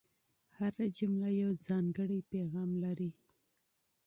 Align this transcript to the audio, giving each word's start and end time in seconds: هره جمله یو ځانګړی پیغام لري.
هره 0.57 0.85
جمله 0.97 1.29
یو 1.41 1.51
ځانګړی 1.67 2.19
پیغام 2.33 2.69
لري. 2.83 3.11